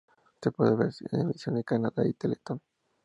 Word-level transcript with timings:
Se 0.41 0.49
puede 0.49 0.75
ver 0.75 0.91
su 0.91 1.05
emisión 1.11 1.57
en 1.57 1.61
Canadá 1.61 2.03
en 2.03 2.13
Teletoon. 2.15 2.59